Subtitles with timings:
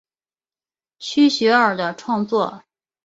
[0.97, 2.63] 区雪儿的创作。